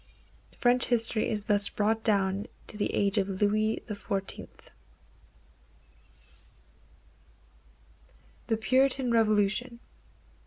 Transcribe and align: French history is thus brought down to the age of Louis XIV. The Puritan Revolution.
French 0.57 0.85
history 0.85 1.29
is 1.29 1.43
thus 1.45 1.69
brought 1.69 2.03
down 2.03 2.47
to 2.65 2.75
the 2.75 2.91
age 2.95 3.19
of 3.19 3.29
Louis 3.39 3.83
XIV. 3.87 4.47
The 8.47 8.57
Puritan 8.57 9.11
Revolution. 9.11 9.79